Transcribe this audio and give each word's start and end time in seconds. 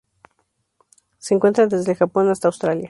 Se 1.19 1.35
encuentra 1.35 1.67
desde 1.67 1.91
el 1.91 1.97
Japón 1.99 2.27
hasta 2.27 2.47
Australia. 2.47 2.79